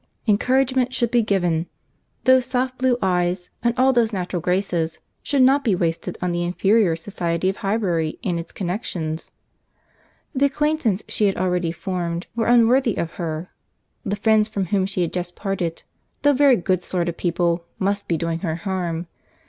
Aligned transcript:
Encouragement 0.27 0.95
should 0.95 1.11
be 1.11 1.21
given. 1.21 1.67
Those 2.23 2.45
soft 2.47 2.79
blue 2.79 2.97
eyes, 3.03 3.51
and 3.61 3.75
all 3.77 3.93
those 3.93 4.11
natural 4.11 4.41
graces, 4.41 4.97
should 5.21 5.43
not 5.43 5.63
be 5.63 5.75
wasted 5.75 6.17
on 6.23 6.31
the 6.31 6.41
inferior 6.43 6.95
society 6.95 7.49
of 7.49 7.57
Highbury 7.57 8.17
and 8.23 8.39
its 8.39 8.51
connexions. 8.51 9.29
The 10.33 10.45
acquaintance 10.47 11.03
she 11.07 11.27
had 11.27 11.37
already 11.37 11.71
formed 11.71 12.25
were 12.35 12.47
unworthy 12.47 12.95
of 12.97 13.11
her. 13.21 13.51
The 14.03 14.15
friends 14.15 14.49
from 14.49 14.65
whom 14.73 14.87
she 14.87 15.03
had 15.03 15.13
just 15.13 15.35
parted, 15.35 15.83
though 16.23 16.33
very 16.33 16.55
good 16.55 16.83
sort 16.83 17.07
of 17.07 17.15
people, 17.15 17.65
must 17.77 18.07
be 18.07 18.17
doing 18.17 18.39
her 18.39 18.55
harm. 18.55 19.05